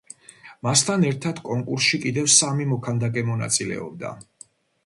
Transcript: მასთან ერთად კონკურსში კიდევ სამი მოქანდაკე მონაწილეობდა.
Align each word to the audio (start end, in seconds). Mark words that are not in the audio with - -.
მასთან 0.67 1.05
ერთად 1.09 1.41
კონკურსში 1.49 1.99
კიდევ 2.05 2.31
სამი 2.37 2.67
მოქანდაკე 2.73 3.25
მონაწილეობდა. 3.29 4.17